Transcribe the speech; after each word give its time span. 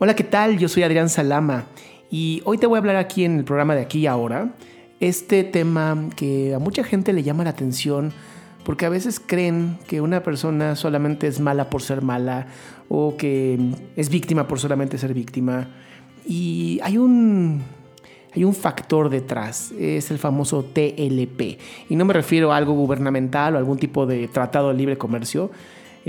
Hola, 0.00 0.14
¿qué 0.14 0.22
tal? 0.22 0.58
Yo 0.58 0.68
soy 0.68 0.84
Adrián 0.84 1.08
Salama 1.08 1.66
y 2.08 2.40
hoy 2.44 2.56
te 2.56 2.68
voy 2.68 2.76
a 2.76 2.78
hablar 2.78 2.94
aquí 2.94 3.24
en 3.24 3.36
el 3.36 3.44
programa 3.44 3.74
de 3.74 3.80
aquí 3.80 3.98
y 3.98 4.06
ahora 4.06 4.54
este 5.00 5.42
tema 5.42 6.08
que 6.14 6.54
a 6.54 6.60
mucha 6.60 6.84
gente 6.84 7.12
le 7.12 7.24
llama 7.24 7.42
la 7.42 7.50
atención 7.50 8.12
porque 8.62 8.86
a 8.86 8.90
veces 8.90 9.18
creen 9.18 9.76
que 9.88 10.00
una 10.00 10.22
persona 10.22 10.76
solamente 10.76 11.26
es 11.26 11.40
mala 11.40 11.68
por 11.68 11.82
ser 11.82 12.02
mala 12.02 12.46
o 12.88 13.16
que 13.16 13.58
es 13.96 14.08
víctima 14.08 14.46
por 14.46 14.60
solamente 14.60 14.98
ser 14.98 15.14
víctima. 15.14 15.66
Y 16.24 16.78
hay 16.84 16.96
un, 16.96 17.64
hay 18.36 18.44
un 18.44 18.54
factor 18.54 19.10
detrás, 19.10 19.72
es 19.72 20.12
el 20.12 20.18
famoso 20.18 20.62
TLP. 20.62 21.58
Y 21.88 21.96
no 21.96 22.04
me 22.04 22.14
refiero 22.14 22.52
a 22.52 22.56
algo 22.56 22.72
gubernamental 22.72 23.56
o 23.56 23.58
algún 23.58 23.78
tipo 23.78 24.06
de 24.06 24.28
tratado 24.28 24.68
de 24.68 24.74
libre 24.74 24.96
comercio. 24.96 25.50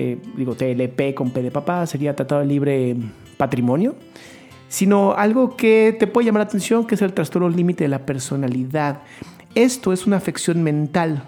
Eh, 0.02 0.18
digo, 0.38 0.55
TLP 0.55 1.13
con 1.13 1.31
P 1.31 1.41
de 1.41 1.52
papá 1.52 1.86
sería 1.86 2.16
tratado 2.16 2.39
de 2.39 2.48
libre 2.48 2.95
patrimonio 3.36 3.95
sino 4.70 5.13
algo 5.13 5.58
que 5.58 5.95
te 5.99 6.08
puede 6.08 6.27
llamar 6.27 6.41
la 6.41 6.45
atención, 6.45 6.85
que 6.85 6.95
es 6.95 7.02
el 7.02 7.13
trastorno 7.13 7.49
límite 7.49 7.84
de 7.84 7.88
la 7.89 8.05
personalidad. 8.05 9.02
Esto 9.55 9.91
es 9.91 10.05
una 10.05 10.17
afección 10.17 10.63
mental, 10.63 11.23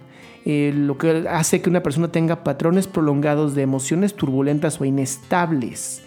eh, 0.45 0.71
lo 0.73 0.97
que 0.97 1.25
hace 1.27 1.59
que 1.61 1.70
una 1.70 1.84
persona 1.84 2.11
tenga 2.11 2.44
patrones 2.44 2.88
prolongados 2.88 3.55
de 3.55 3.63
emociones 3.63 4.13
turbulentas 4.13 4.80
o 4.80 4.85
inestables. 4.85 6.03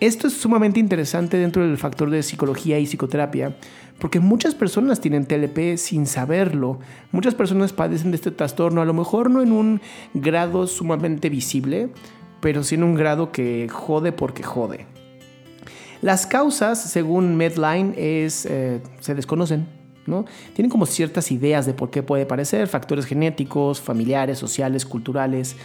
Esto 0.00 0.26
es 0.26 0.34
sumamente 0.34 0.80
interesante 0.80 1.36
dentro 1.38 1.62
del 1.62 1.78
factor 1.78 2.10
de 2.10 2.22
psicología 2.22 2.78
y 2.78 2.86
psicoterapia, 2.86 3.56
porque 3.98 4.20
muchas 4.20 4.54
personas 4.54 5.00
tienen 5.00 5.24
TLP 5.24 5.76
sin 5.76 6.06
saberlo. 6.06 6.80
Muchas 7.12 7.34
personas 7.34 7.72
padecen 7.72 8.10
de 8.10 8.16
este 8.16 8.30
trastorno, 8.30 8.82
a 8.82 8.84
lo 8.84 8.94
mejor 8.94 9.30
no 9.30 9.40
en 9.40 9.52
un 9.52 9.80
grado 10.12 10.66
sumamente 10.66 11.30
visible, 11.30 11.90
pero 12.40 12.64
sí 12.64 12.74
en 12.74 12.82
un 12.82 12.94
grado 12.94 13.30
que 13.32 13.68
jode 13.70 14.12
porque 14.12 14.42
jode. 14.42 14.86
Las 16.02 16.26
causas, 16.26 16.82
según 16.82 17.36
Medline, 17.36 17.94
es, 17.96 18.46
eh, 18.46 18.82
se 19.00 19.14
desconocen. 19.14 19.66
¿no? 20.06 20.26
Tienen 20.52 20.70
como 20.70 20.84
ciertas 20.84 21.32
ideas 21.32 21.64
de 21.64 21.72
por 21.72 21.90
qué 21.90 22.02
puede 22.02 22.26
parecer, 22.26 22.68
factores 22.68 23.06
genéticos, 23.06 23.80
familiares, 23.80 24.36
sociales, 24.38 24.84
culturales. 24.84 25.56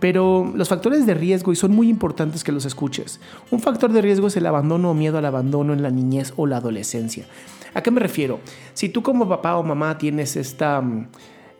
Pero 0.00 0.50
los 0.54 0.68
factores 0.68 1.06
de 1.06 1.14
riesgo, 1.14 1.52
y 1.52 1.56
son 1.56 1.72
muy 1.72 1.88
importantes 1.88 2.42
que 2.42 2.52
los 2.52 2.64
escuches. 2.64 3.20
Un 3.50 3.60
factor 3.60 3.92
de 3.92 4.02
riesgo 4.02 4.26
es 4.26 4.36
el 4.36 4.46
abandono 4.46 4.90
o 4.90 4.94
miedo 4.94 5.18
al 5.18 5.26
abandono 5.26 5.72
en 5.72 5.82
la 5.82 5.90
niñez 5.90 6.32
o 6.36 6.46
la 6.46 6.56
adolescencia. 6.56 7.26
¿A 7.74 7.82
qué 7.82 7.90
me 7.90 8.00
refiero? 8.00 8.40
Si 8.74 8.88
tú 8.88 9.02
como 9.02 9.28
papá 9.28 9.56
o 9.56 9.62
mamá 9.62 9.98
tienes 9.98 10.36
esta 10.36 10.80
mm, 10.80 11.08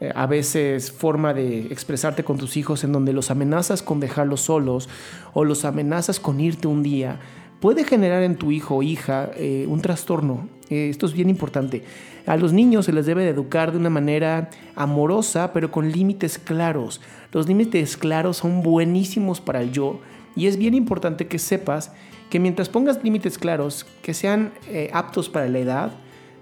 eh, 0.00 0.12
a 0.14 0.27
veces 0.27 0.91
forma 0.91 1.34
de 1.34 1.66
expresarte 1.66 2.24
con 2.24 2.38
tus 2.38 2.56
hijos 2.56 2.84
en 2.84 2.92
donde 2.92 3.12
los 3.12 3.30
amenazas 3.30 3.82
con 3.82 4.00
dejarlos 4.00 4.41
solos 4.41 4.88
o 5.34 5.44
los 5.44 5.66
amenazas 5.66 6.19
con 6.19 6.41
irte 6.41 6.66
un 6.66 6.82
día, 6.82 7.20
puede 7.60 7.84
generar 7.84 8.22
en 8.22 8.36
tu 8.36 8.50
hijo 8.50 8.77
o 8.77 8.82
hija 8.82 9.30
eh, 9.36 9.66
un 9.69 9.82
trastorno. 9.82 10.48
Esto 10.70 11.06
es 11.06 11.12
bien 11.12 11.28
importante. 11.28 11.82
A 12.26 12.36
los 12.36 12.52
niños 12.52 12.86
se 12.86 12.92
les 12.92 13.06
debe 13.06 13.24
de 13.24 13.30
educar 13.30 13.72
de 13.72 13.78
una 13.78 13.90
manera 13.90 14.50
amorosa, 14.76 15.52
pero 15.52 15.70
con 15.70 15.90
límites 15.90 16.38
claros. 16.38 17.00
Los 17.32 17.48
límites 17.48 17.96
claros 17.96 18.38
son 18.38 18.62
buenísimos 18.62 19.41
para 19.41 19.60
el 19.62 19.72
yo 19.72 20.00
y 20.36 20.46
es 20.46 20.56
bien 20.56 20.74
importante 20.74 21.26
que 21.26 21.38
sepas 21.38 21.92
que 22.30 22.38
mientras 22.38 22.68
pongas 22.68 23.02
límites 23.02 23.36
claros 23.36 23.84
que 24.02 24.14
sean 24.14 24.52
eh, 24.68 24.91
aptos 24.92 25.28
para 25.28 25.48
la 25.48 25.58
edad, 25.58 25.92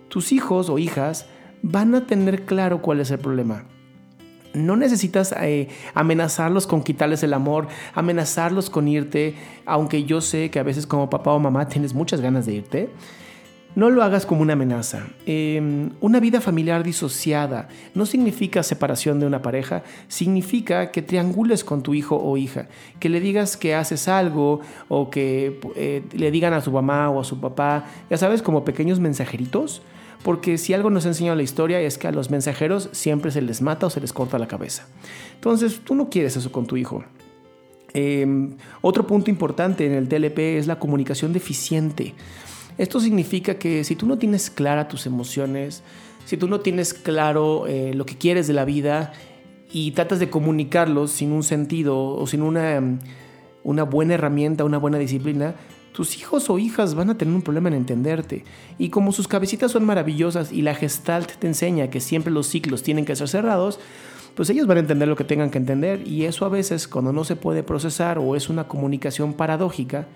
tus 0.08 0.32
hijos 0.32 0.68
o 0.68 0.78
hijas 0.78 1.26
van 1.62 1.94
a 1.94 2.06
tener 2.06 2.44
claro 2.44 2.82
cuál 2.82 3.00
es 3.00 3.10
el 3.10 3.18
problema. 3.18 3.64
No 4.54 4.76
necesitas 4.76 5.34
eh, 5.40 5.68
amenazarlos 5.94 6.66
con 6.66 6.82
quitarles 6.82 7.22
el 7.22 7.32
amor, 7.32 7.68
amenazarlos 7.94 8.70
con 8.70 8.88
irte, 8.88 9.34
aunque 9.66 10.04
yo 10.04 10.20
sé 10.20 10.50
que 10.50 10.58
a 10.58 10.62
veces 10.62 10.86
como 10.86 11.10
papá 11.10 11.32
o 11.32 11.38
mamá 11.38 11.68
tienes 11.68 11.94
muchas 11.94 12.20
ganas 12.20 12.46
de 12.46 12.54
irte. 12.54 12.90
No 13.78 13.90
lo 13.90 14.02
hagas 14.02 14.26
como 14.26 14.42
una 14.42 14.54
amenaza. 14.54 15.06
Em, 15.24 15.90
una 16.00 16.18
vida 16.18 16.40
familiar 16.40 16.82
disociada 16.82 17.68
no 17.94 18.06
significa 18.06 18.64
separación 18.64 19.20
de 19.20 19.27
una 19.27 19.40
pareja, 19.40 19.84
significa 20.08 20.90
que 20.90 21.00
triangules 21.00 21.62
con 21.62 21.84
tu 21.84 21.94
hijo 21.94 22.17
o 22.20 22.36
hija, 22.36 22.67
que 22.98 23.08
le 23.08 23.20
digas 23.20 23.56
que 23.56 23.77
haces 23.77 24.08
algo 24.08 24.62
o 24.88 25.11
que 25.11 25.61
eh, 25.77 26.02
le 26.12 26.33
digan 26.33 26.55
a 26.55 26.61
su 26.61 26.72
mamá 26.72 27.08
o 27.08 27.20
a 27.20 27.24
su 27.24 27.40
papá, 27.40 27.84
ya 28.11 28.17
sabes, 28.17 28.42
como 28.42 28.64
pequeños 28.64 28.98
mensajeritos 28.98 29.80
porque 30.24 30.58
si 30.58 30.74
algo 30.74 30.90
nos 30.90 31.05
ha 31.05 31.11
enseñado 31.11 31.36
la 31.36 31.44
historia 31.44 31.80
es 31.80 31.98
que 31.98 32.08
a 32.08 32.11
los 32.11 32.30
mensajeros 32.30 32.88
siempre 32.90 33.30
se 33.30 33.42
les 33.42 33.62
mata 33.62 33.86
o 33.86 33.90
se 33.90 34.00
les 34.00 34.12
corta 34.12 34.40
la 34.40 34.48
cabeza. 34.48 34.88
Entonces, 35.34 35.83
tú 35.84 35.94
no 35.94 36.11
quieres 36.11 36.36
eso 36.36 36.50
con 36.50 36.67
tu 36.67 36.77
hijo. 36.77 37.05
Em, 37.94 38.56
otro 38.80 39.06
punto 39.06 39.30
importante 39.30 39.86
en 39.86 39.92
el 39.92 40.08
TLP 40.08 40.58
es 40.58 40.67
la 40.67 40.80
comunicación 40.80 41.33
deficiente. 41.33 42.17
Esto 42.78 43.00
significa 43.00 43.56
que 43.56 43.84
si 43.84 43.96
tú 43.96 44.06
no 44.06 44.18
tienes 44.18 44.50
clara 44.50 44.89
tus 44.89 45.06
emociones, 45.06 45.83
si 46.24 46.36
tú 46.36 46.48
no 46.48 46.61
tienes 46.61 46.94
claro 46.94 47.66
eh, 47.66 47.92
lo 47.94 48.06
que 48.06 48.16
quieres 48.16 48.46
de 48.46 48.55
la 48.55 48.64
vida 48.64 49.12
y 49.72 49.90
tratas 49.90 50.20
de 50.20 50.30
comunicarlos 50.30 51.11
sin 51.11 51.33
un 51.33 51.42
sentido 51.42 51.98
o 51.98 52.27
sin 52.27 52.42
una, 52.42 52.98
una 53.64 53.83
buena 53.83 54.14
herramienta, 54.14 54.64
una 54.64 54.78
buena 54.78 54.98
disciplina, 54.98 55.56
tus 55.92 56.17
hijos 56.17 56.48
o 56.48 56.61
hijas 56.61 56.94
van 56.94 57.11
a 57.11 57.18
tener 57.18 57.34
un 57.34 57.42
problema 57.42 57.68
en 57.68 57.74
entenderte. 57.74 58.44
Y 58.78 58.90
como 58.90 59.11
sus 59.11 59.27
cabecitas 59.27 59.72
son 59.72 59.84
maravillosas 59.84 60.52
y 60.52 60.62
la 60.62 60.77
gestalt 60.77 61.33
te 61.40 61.48
enseña 61.48 61.90
que 61.90 62.00
siempre 62.00 62.33
los 62.33 62.46
ciclos 62.46 62.84
tienen 62.84 63.05
que 63.05 63.17
ser 63.17 63.28
cerrados, 63.28 63.80
pues 64.36 64.48
ellos 64.50 64.68
van 64.68 64.77
a 64.77 64.80
entender 64.80 65.08
lo 65.08 65.17
que 65.17 65.24
tengan 65.24 65.50
que 65.50 65.58
entender. 65.58 66.06
Y 66.06 66.27
eso 66.27 66.44
a 66.44 66.48
veces 66.48 66.86
cuando 66.86 67.12
no 67.12 67.24
se 67.24 67.34
puede 67.34 67.64
procesar 67.64 68.18
o 68.18 68.36
es 68.36 68.48
una 68.48 68.68
comunicación 68.68 69.33
paradójica, 69.33 70.06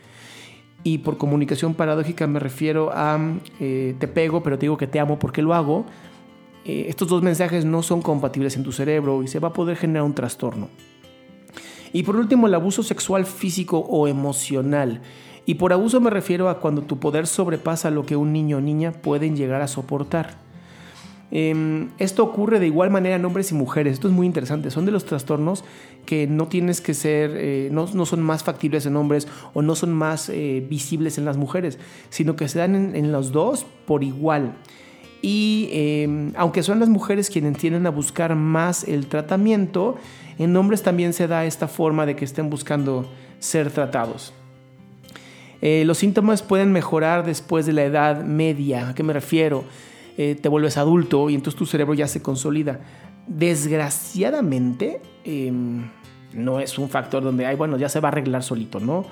y 0.84 0.98
por 0.98 1.16
comunicación 1.16 1.74
paradójica 1.74 2.26
me 2.26 2.40
refiero 2.40 2.90
a 2.92 3.18
eh, 3.60 3.94
te 3.98 4.08
pego, 4.08 4.42
pero 4.42 4.58
te 4.58 4.62
digo 4.62 4.76
que 4.76 4.86
te 4.86 5.00
amo 5.00 5.18
porque 5.18 5.42
lo 5.42 5.54
hago, 5.54 5.86
eh, 6.64 6.86
estos 6.88 7.08
dos 7.08 7.22
mensajes 7.22 7.64
no 7.64 7.82
son 7.82 8.02
compatibles 8.02 8.56
en 8.56 8.62
tu 8.62 8.72
cerebro 8.72 9.22
y 9.22 9.28
se 9.28 9.38
va 9.38 9.48
a 9.48 9.52
poder 9.52 9.76
generar 9.76 10.04
un 10.04 10.14
trastorno. 10.14 10.68
Y 11.92 12.04
por 12.04 12.16
último, 12.16 12.46
el 12.46 12.54
abuso 12.54 12.82
sexual 12.82 13.26
físico 13.26 13.78
o 13.78 14.08
emocional. 14.08 15.02
Y 15.44 15.54
por 15.54 15.72
abuso 15.72 16.00
me 16.00 16.08
refiero 16.08 16.48
a 16.48 16.60
cuando 16.60 16.82
tu 16.82 16.98
poder 16.98 17.26
sobrepasa 17.26 17.90
lo 17.90 18.06
que 18.06 18.16
un 18.16 18.32
niño 18.32 18.58
o 18.58 18.60
niña 18.60 18.92
pueden 18.92 19.36
llegar 19.36 19.60
a 19.60 19.68
soportar. 19.68 20.41
Em, 21.34 21.88
esto 21.98 22.22
ocurre 22.22 22.60
de 22.60 22.66
igual 22.66 22.90
manera 22.90 23.16
en 23.16 23.24
hombres 23.24 23.50
y 23.52 23.54
mujeres. 23.54 23.94
Esto 23.94 24.08
es 24.08 24.14
muy 24.14 24.26
interesante. 24.26 24.70
Son 24.70 24.84
de 24.84 24.92
los 24.92 25.06
trastornos 25.06 25.64
que 26.04 26.26
no 26.26 26.46
tienes 26.46 26.82
que 26.82 26.92
ser, 26.92 27.32
eh, 27.34 27.70
no, 27.72 27.86
son 27.86 28.22
más 28.22 28.44
factibles 28.44 28.84
en 28.84 28.96
hombres 28.96 29.26
o 29.54 29.62
no 29.62 29.74
son 29.74 29.94
más 29.94 30.28
eh, 30.28 30.64
visibles 30.68 31.16
en 31.16 31.24
las 31.24 31.38
mujeres, 31.38 31.78
sino 32.10 32.36
que 32.36 32.48
se 32.48 32.58
dan 32.58 32.74
en, 32.74 32.94
en 32.94 33.12
los 33.12 33.32
dos 33.32 33.64
por 33.86 34.04
igual. 34.04 34.52
Y 35.22 35.70
em, 35.72 36.32
aunque 36.36 36.62
son 36.62 36.80
las 36.80 36.90
mujeres 36.90 37.30
quienes 37.30 37.56
tienden 37.56 37.86
a 37.86 37.90
buscar 37.90 38.34
más 38.36 38.84
el 38.84 39.06
tratamiento, 39.06 39.96
en 40.38 40.54
hombres 40.54 40.82
también 40.82 41.14
se 41.14 41.28
da 41.28 41.46
esta 41.46 41.66
forma 41.66 42.04
de 42.04 42.14
que 42.14 42.26
estén 42.26 42.50
buscando 42.50 43.08
ser 43.38 43.70
tratados. 43.70 44.34
Eh, 45.62 45.84
los 45.86 45.98
síntomas 45.98 46.42
pueden 46.42 46.72
mejorar 46.72 47.24
después 47.24 47.64
de 47.64 47.72
la 47.72 47.84
edad 47.84 48.22
media. 48.22 48.88
¿A 48.88 48.94
qué 48.94 49.02
me 49.02 49.12
refiero? 49.12 49.64
Eh, 50.18 50.36
te 50.40 50.48
vuelves 50.48 50.76
adulto 50.76 51.30
y 51.30 51.34
entonces 51.34 51.58
tu 51.58 51.66
cerebro 51.66 51.94
ya 51.94 52.06
se 52.06 52.20
consolida. 52.20 52.80
Desgraciadamente, 53.26 55.00
em, 55.24 55.88
no 56.34 56.60
es 56.60 56.78
un 56.78 56.88
factor 56.88 57.22
donde, 57.22 57.46
ay, 57.46 57.56
bueno, 57.56 57.78
ya 57.78 57.88
se 57.88 58.00
va 58.00 58.08
a 58.08 58.12
arreglar 58.12 58.42
solito, 58.42 58.80
¿no? 58.80 59.04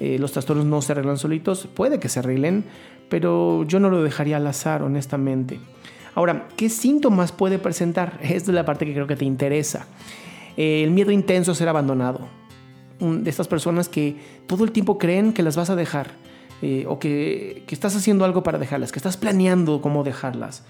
Eh, 0.00 0.18
los 0.18 0.32
trastornos 0.32 0.66
no 0.66 0.80
se 0.82 0.92
arreglan 0.92 1.18
solitos, 1.18 1.68
puede 1.72 1.98
que 1.98 2.08
se 2.08 2.20
arreglen, 2.20 2.64
pero 3.08 3.64
yo 3.64 3.80
no 3.80 3.90
lo 3.90 4.02
dejaría 4.02 4.36
al 4.36 4.46
azar, 4.46 4.82
honestamente. 4.82 5.60
Ahora, 6.14 6.48
¿qué 6.56 6.68
síntomas 6.68 7.32
puede 7.32 7.58
presentar? 7.58 8.18
Esta 8.22 8.50
es 8.50 8.54
la 8.54 8.64
parte 8.64 8.86
que 8.86 8.94
creo 8.94 9.06
que 9.06 9.16
te 9.16 9.24
interesa. 9.24 9.86
el 10.56 10.90
miedo 10.90 11.12
intenso 11.12 11.52
a 11.52 11.54
ser 11.54 11.68
abandonado 11.68 12.28
de 12.98 13.30
estas 13.30 13.46
personas 13.46 13.88
que 13.88 14.16
todo 14.48 14.64
el 14.64 14.72
tiempo 14.72 14.98
creen 14.98 15.32
que 15.32 15.44
las 15.44 15.56
vas 15.56 15.70
a 15.70 15.76
dejar 15.76 16.10
eh, 16.62 16.84
o 16.88 16.98
que, 16.98 17.64
estás 17.68 17.94
haciendo 17.96 18.24
algo 18.24 18.42
para 18.42 18.58
dejarlas, 18.58 18.92
que 18.92 18.98
estás 18.98 19.16
planeando 19.16 19.80
cómo 19.80 20.04
dejarlas. 20.04 20.64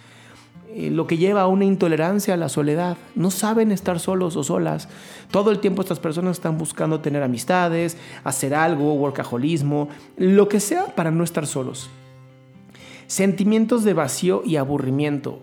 Eh, 0.74 0.90
lo 0.90 1.06
que 1.06 1.16
lleva 1.16 1.42
a 1.42 1.46
una 1.46 1.64
intolerancia 1.64 2.34
a 2.34 2.36
la 2.36 2.48
soledad. 2.48 2.96
No 3.14 3.30
saben 3.30 3.72
estar 3.72 3.98
solos 3.98 4.36
o 4.36 4.44
solas. 4.44 4.88
Todo 5.30 5.50
el 5.50 5.60
tiempo 5.60 5.82
estas 5.82 5.98
personas 5.98 6.36
están 6.36 6.58
buscando 6.58 7.00
tener 7.00 7.22
amistades, 7.22 7.96
hacer 8.22 8.54
algo, 8.54 8.94
workaholismo, 8.94 9.88
lo 10.16 10.48
que 10.48 10.60
sea 10.60 10.94
para 10.94 11.10
no 11.10 11.24
estar 11.24 11.46
solos. 11.46 11.88
Sentimientos 13.06 13.84
de 13.84 13.94
vacío 13.94 14.42
y 14.44 14.56
aburrimiento 14.56 15.40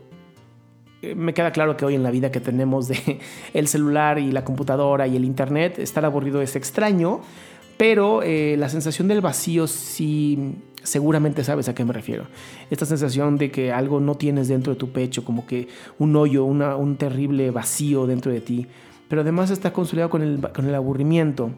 me 1.13 1.33
queda 1.33 1.51
claro 1.51 1.77
que 1.77 1.85
hoy 1.85 1.95
en 1.95 2.03
la 2.03 2.09
vida 2.09 2.31
que 2.31 2.39
tenemos 2.39 2.87
de 2.87 3.19
el 3.53 3.67
celular 3.67 4.17
y 4.17 4.31
la 4.31 4.43
computadora 4.43 5.05
y 5.07 5.15
el 5.15 5.25
internet, 5.25 5.77
estar 5.77 6.05
aburrido 6.05 6.41
es 6.41 6.55
extraño, 6.55 7.21
pero 7.77 8.23
eh, 8.23 8.55
la 8.57 8.69
sensación 8.69 9.07
del 9.07 9.21
vacío 9.21 9.67
sí 9.67 10.55
seguramente 10.83 11.43
sabes 11.43 11.67
a 11.67 11.75
qué 11.75 11.83
me 11.83 11.93
refiero. 11.93 12.25
Esta 12.69 12.85
sensación 12.85 13.37
de 13.37 13.51
que 13.51 13.71
algo 13.71 13.99
no 13.99 14.15
tienes 14.15 14.47
dentro 14.47 14.73
de 14.73 14.79
tu 14.79 14.91
pecho, 14.91 15.25
como 15.25 15.45
que 15.45 15.67
un 15.99 16.15
hoyo, 16.15 16.45
un 16.45 16.95
terrible 16.97 17.51
vacío 17.51 18.05
dentro 18.05 18.31
de 18.31 18.41
ti, 18.41 18.67
pero 19.07 19.21
además 19.21 19.51
está 19.51 19.73
consolidado 19.73 20.09
con 20.09 20.21
el, 20.21 20.39
con 20.53 20.67
el 20.67 20.75
aburrimiento. 20.75 21.51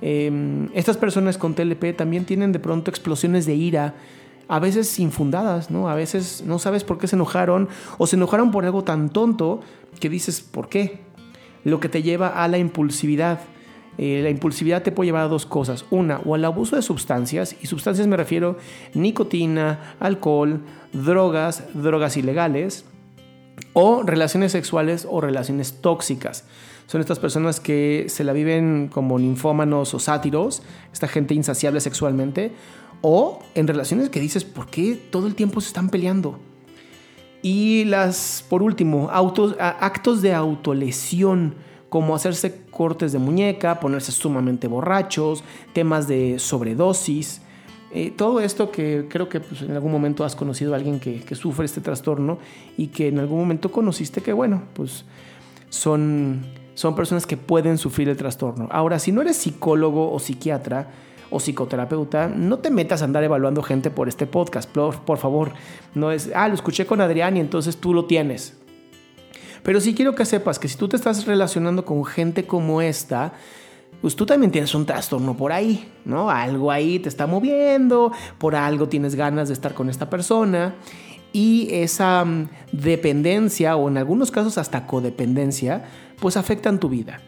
Em, 0.00 0.68
estas 0.74 0.96
personas 0.96 1.38
con 1.38 1.54
TLP 1.54 1.96
también 1.96 2.24
tienen 2.24 2.52
de 2.52 2.58
pronto 2.58 2.90
explosiones 2.90 3.46
de 3.46 3.54
ira, 3.54 3.94
a 4.48 4.60
veces 4.60 4.98
infundadas, 5.00 5.70
¿no? 5.70 5.88
A 5.88 5.94
veces 5.94 6.44
no 6.46 6.58
sabes 6.58 6.84
por 6.84 6.98
qué 6.98 7.08
se 7.08 7.16
enojaron 7.16 7.68
o 7.98 8.06
se 8.06 8.16
enojaron 8.16 8.50
por 8.50 8.64
algo 8.64 8.84
tan 8.84 9.08
tonto 9.08 9.60
que 9.98 10.08
dices, 10.08 10.40
¿por 10.40 10.68
qué? 10.68 11.00
Lo 11.64 11.80
que 11.80 11.88
te 11.88 12.02
lleva 12.02 12.28
a 12.28 12.46
la 12.46 12.58
impulsividad. 12.58 13.40
Eh, 13.98 14.20
la 14.22 14.30
impulsividad 14.30 14.82
te 14.82 14.92
puede 14.92 15.08
llevar 15.08 15.22
a 15.22 15.28
dos 15.28 15.46
cosas. 15.46 15.84
Una, 15.90 16.20
o 16.24 16.34
al 16.34 16.44
abuso 16.44 16.76
de 16.76 16.82
sustancias, 16.82 17.56
y 17.60 17.66
sustancias 17.66 18.06
me 18.06 18.16
refiero 18.16 18.58
nicotina, 18.94 19.94
alcohol, 20.00 20.60
drogas, 20.92 21.64
drogas 21.74 22.16
ilegales, 22.16 22.84
o 23.72 24.02
relaciones 24.02 24.52
sexuales 24.52 25.06
o 25.10 25.20
relaciones 25.20 25.80
tóxicas. 25.80 26.44
Son 26.86 27.00
estas 27.00 27.18
personas 27.18 27.58
que 27.58 28.06
se 28.08 28.24
la 28.24 28.32
viven 28.32 28.88
como 28.92 29.18
ninfómanos 29.18 29.92
o 29.92 29.98
sátiros, 29.98 30.62
esta 30.92 31.08
gente 31.08 31.34
insaciable 31.34 31.80
sexualmente, 31.80 32.52
o 33.02 33.40
en 33.54 33.66
relaciones 33.66 34.08
que 34.08 34.20
dices, 34.20 34.44
¿por 34.44 34.68
qué 34.68 34.94
todo 35.10 35.26
el 35.26 35.34
tiempo 35.34 35.60
se 35.60 35.68
están 35.68 35.90
peleando? 35.90 36.38
Y 37.42 37.84
las, 37.84 38.44
por 38.48 38.62
último, 38.62 39.08
actos 39.10 40.22
de 40.22 40.34
autolesión, 40.34 41.54
como 41.88 42.14
hacerse 42.14 42.62
cortes 42.70 43.12
de 43.12 43.18
muñeca, 43.18 43.80
ponerse 43.80 44.12
sumamente 44.12 44.68
borrachos, 44.68 45.44
temas 45.72 46.08
de 46.08 46.38
sobredosis. 46.38 47.42
Eh, 47.92 48.12
todo 48.14 48.40
esto 48.40 48.70
que 48.70 49.06
creo 49.08 49.28
que 49.28 49.40
pues, 49.40 49.62
en 49.62 49.72
algún 49.72 49.92
momento 49.92 50.24
has 50.24 50.36
conocido 50.36 50.74
a 50.74 50.76
alguien 50.76 51.00
que, 51.00 51.20
que, 51.20 51.34
sufre 51.34 51.64
este 51.64 51.80
trastorno 51.80 52.38
y 52.76 52.88
que 52.88 53.08
en 53.08 53.18
algún 53.20 53.38
momento 53.38 53.70
conociste 53.70 54.20
que, 54.20 54.32
bueno, 54.32 54.64
pues 54.74 55.04
son, 55.68 56.44
son 56.74 56.94
personas 56.94 57.26
que 57.26 57.36
pueden 57.36 57.78
sufrir 57.78 58.08
el 58.08 58.16
trastorno. 58.16 58.68
Ahora, 58.70 58.98
si 58.98 59.12
no 59.12 59.22
eres 59.22 59.36
psicólogo 59.36 60.12
o 60.12 60.18
psiquiatra, 60.18 60.90
o 61.30 61.40
psicoterapeuta, 61.40 62.28
no 62.28 62.58
te 62.58 62.70
metas 62.70 63.02
a 63.02 63.04
andar 63.04 63.24
evaluando 63.24 63.62
gente 63.62 63.90
por 63.90 64.08
este 64.08 64.26
podcast, 64.26 64.70
por, 64.70 65.00
por 65.00 65.18
favor. 65.18 65.52
No 65.94 66.12
es, 66.12 66.30
ah, 66.34 66.48
lo 66.48 66.54
escuché 66.54 66.86
con 66.86 67.00
Adrián 67.00 67.36
y 67.36 67.40
entonces 67.40 67.76
tú 67.78 67.94
lo 67.94 68.04
tienes. 68.04 68.56
Pero 69.66 69.80
sí 69.80 69.94
quiero 69.94 70.14
que 70.14 70.24
sepas 70.24 70.60
que 70.60 70.68
si 70.68 70.76
tú 70.76 70.86
te 70.86 70.94
estás 70.94 71.26
relacionando 71.26 71.84
con 71.84 72.04
gente 72.04 72.46
como 72.46 72.80
esta, 72.80 73.32
pues 74.00 74.14
tú 74.14 74.24
también 74.24 74.52
tienes 74.52 74.72
un 74.76 74.86
trastorno 74.86 75.36
por 75.36 75.50
ahí, 75.50 75.92
¿no? 76.04 76.30
Algo 76.30 76.70
ahí 76.70 77.00
te 77.00 77.08
está 77.08 77.26
moviendo, 77.26 78.12
por 78.38 78.54
algo 78.54 78.88
tienes 78.88 79.16
ganas 79.16 79.48
de 79.48 79.54
estar 79.54 79.74
con 79.74 79.90
esta 79.90 80.08
persona 80.08 80.76
y 81.32 81.66
esa 81.72 82.24
mm, 82.24 82.48
dependencia 82.70 83.74
o 83.74 83.88
en 83.88 83.98
algunos 83.98 84.30
casos 84.30 84.56
hasta 84.56 84.86
codependencia, 84.86 85.84
pues 86.20 86.36
afectan 86.36 86.78
tu 86.78 86.88
vida. 86.88 87.20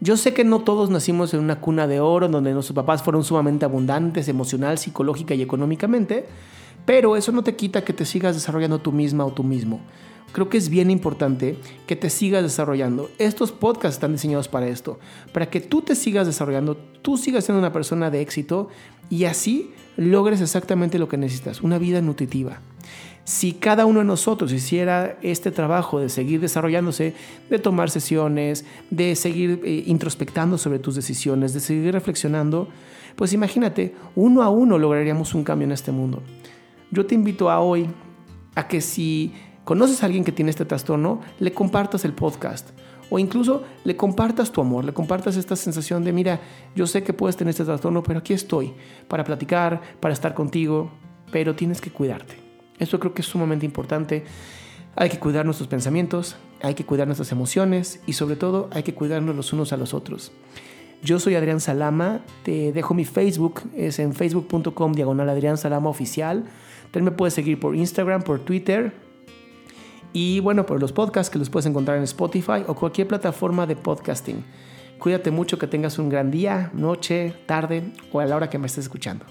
Yo 0.00 0.16
sé 0.16 0.32
que 0.32 0.44
no 0.44 0.60
todos 0.60 0.88
nacimos 0.88 1.34
en 1.34 1.40
una 1.40 1.60
cuna 1.60 1.86
de 1.86 2.00
oro 2.00 2.26
donde 2.28 2.54
nuestros 2.54 2.74
papás 2.74 3.02
fueron 3.02 3.22
sumamente 3.22 3.66
abundantes 3.66 4.28
emocional, 4.28 4.78
psicológica 4.78 5.34
y 5.34 5.42
económicamente, 5.42 6.26
pero 6.86 7.16
eso 7.16 7.32
no 7.32 7.42
te 7.42 7.54
quita 7.54 7.84
que 7.84 7.92
te 7.92 8.06
sigas 8.06 8.34
desarrollando 8.34 8.78
tú 8.78 8.92
misma 8.92 9.26
o 9.26 9.32
tú 9.34 9.44
mismo. 9.44 9.82
Creo 10.36 10.50
que 10.50 10.58
es 10.58 10.68
bien 10.68 10.90
importante 10.90 11.56
que 11.86 11.96
te 11.96 12.10
sigas 12.10 12.42
desarrollando. 12.42 13.08
Estos 13.16 13.52
podcasts 13.52 13.96
están 13.96 14.12
diseñados 14.12 14.48
para 14.48 14.68
esto, 14.68 14.98
para 15.32 15.48
que 15.48 15.62
tú 15.62 15.80
te 15.80 15.94
sigas 15.94 16.26
desarrollando, 16.26 16.76
tú 16.76 17.16
sigas 17.16 17.46
siendo 17.46 17.58
una 17.58 17.72
persona 17.72 18.10
de 18.10 18.20
éxito 18.20 18.68
y 19.08 19.24
así 19.24 19.70
logres 19.96 20.42
exactamente 20.42 20.98
lo 20.98 21.08
que 21.08 21.16
necesitas, 21.16 21.62
una 21.62 21.78
vida 21.78 22.02
nutritiva. 22.02 22.60
Si 23.24 23.52
cada 23.54 23.86
uno 23.86 24.00
de 24.00 24.04
nosotros 24.04 24.52
hiciera 24.52 25.16
este 25.22 25.50
trabajo 25.50 26.00
de 26.00 26.10
seguir 26.10 26.38
desarrollándose, 26.42 27.14
de 27.48 27.58
tomar 27.58 27.88
sesiones, 27.88 28.66
de 28.90 29.16
seguir 29.16 29.62
eh, 29.64 29.84
introspectando 29.86 30.58
sobre 30.58 30.78
tus 30.78 30.96
decisiones, 30.96 31.54
de 31.54 31.60
seguir 31.60 31.94
reflexionando, 31.94 32.68
pues 33.16 33.32
imagínate, 33.32 33.94
uno 34.14 34.42
a 34.42 34.50
uno 34.50 34.76
lograríamos 34.76 35.34
un 35.34 35.44
cambio 35.44 35.64
en 35.64 35.72
este 35.72 35.92
mundo. 35.92 36.22
Yo 36.90 37.06
te 37.06 37.14
invito 37.14 37.50
a 37.50 37.60
hoy 37.60 37.88
a 38.54 38.68
que 38.68 38.80
si 38.80 39.32
conoces 39.66 40.02
a 40.02 40.06
alguien 40.06 40.22
que 40.22 40.30
tiene 40.30 40.52
este 40.52 40.64
trastorno, 40.64 41.20
le 41.40 41.52
compartas 41.52 42.04
el 42.04 42.12
podcast. 42.12 42.70
O 43.10 43.18
incluso 43.18 43.64
le 43.82 43.96
compartas 43.96 44.52
tu 44.52 44.60
amor, 44.60 44.84
le 44.84 44.94
compartas 44.94 45.36
esta 45.36 45.56
sensación 45.56 46.04
de, 46.04 46.12
mira, 46.12 46.40
yo 46.76 46.86
sé 46.86 47.02
que 47.02 47.12
puedes 47.12 47.36
tener 47.36 47.50
este 47.50 47.64
trastorno, 47.64 48.04
pero 48.04 48.20
aquí 48.20 48.32
estoy 48.32 48.74
para 49.08 49.24
platicar, 49.24 49.82
para 49.98 50.14
estar 50.14 50.34
contigo, 50.34 50.92
pero 51.32 51.56
tienes 51.56 51.80
que 51.80 51.90
cuidarte. 51.90 52.36
Esto 52.78 53.00
creo 53.00 53.12
que 53.12 53.22
es 53.22 53.26
sumamente 53.26 53.66
importante. 53.66 54.24
Hay 54.94 55.08
que 55.08 55.18
cuidar 55.18 55.44
nuestros 55.44 55.68
pensamientos, 55.68 56.36
hay 56.62 56.74
que 56.74 56.84
cuidar 56.84 57.08
nuestras 57.08 57.32
emociones 57.32 58.00
y 58.06 58.12
sobre 58.12 58.36
todo 58.36 58.70
hay 58.72 58.84
que 58.84 58.94
cuidarnos 58.94 59.34
los 59.34 59.52
unos 59.52 59.72
a 59.72 59.76
los 59.76 59.94
otros. 59.94 60.30
Yo 61.02 61.18
soy 61.18 61.34
Adrián 61.34 61.58
Salama, 61.60 62.20
te 62.44 62.72
dejo 62.72 62.94
mi 62.94 63.04
Facebook, 63.04 63.62
es 63.74 63.98
en 63.98 64.14
facebook.com 64.14 64.92
diagonal 64.92 65.28
Adrián 65.28 65.58
Salama 65.58 65.90
Oficial. 65.90 66.44
También 66.92 67.06
me 67.06 67.16
puedes 67.16 67.34
seguir 67.34 67.58
por 67.58 67.74
Instagram, 67.74 68.22
por 68.22 68.38
Twitter. 68.38 69.05
Y 70.18 70.40
bueno, 70.40 70.64
por 70.64 70.80
los 70.80 70.94
podcasts 70.94 71.28
que 71.28 71.38
los 71.38 71.50
puedes 71.50 71.66
encontrar 71.66 71.98
en 71.98 72.04
Spotify 72.04 72.64
o 72.66 72.74
cualquier 72.74 73.06
plataforma 73.06 73.66
de 73.66 73.76
podcasting. 73.76 74.42
Cuídate 74.98 75.30
mucho, 75.30 75.58
que 75.58 75.66
tengas 75.66 75.98
un 75.98 76.08
gran 76.08 76.30
día, 76.30 76.70
noche, 76.72 77.34
tarde 77.44 77.92
o 78.12 78.20
a 78.20 78.24
la 78.24 78.34
hora 78.34 78.48
que 78.48 78.56
me 78.56 78.66
estés 78.66 78.84
escuchando. 78.84 79.26